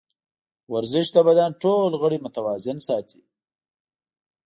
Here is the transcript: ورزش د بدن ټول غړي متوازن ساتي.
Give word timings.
ورزش 0.73 1.07
د 1.13 1.17
بدن 1.27 1.51
ټول 1.63 1.91
غړي 2.01 2.17
متوازن 2.25 2.77
ساتي. 2.87 3.21